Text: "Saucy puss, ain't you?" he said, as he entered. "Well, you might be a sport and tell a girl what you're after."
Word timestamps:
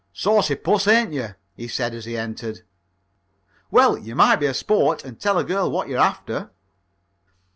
"Saucy 0.13 0.55
puss, 0.55 0.87
ain't 0.87 1.13
you?" 1.13 1.29
he 1.55 1.67
said, 1.67 1.93
as 1.93 2.05
he 2.05 2.17
entered. 2.17 2.61
"Well, 3.69 3.99
you 3.99 4.15
might 4.15 4.37
be 4.37 4.47
a 4.47 4.53
sport 4.55 5.05
and 5.05 5.19
tell 5.19 5.37
a 5.37 5.43
girl 5.43 5.69
what 5.69 5.89
you're 5.89 5.99
after." 5.99 6.49